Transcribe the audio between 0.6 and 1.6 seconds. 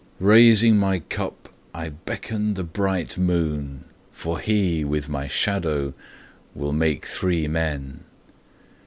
my cup